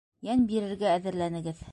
[0.29, 1.63] Йән бирергә әҙерләнегеҙ.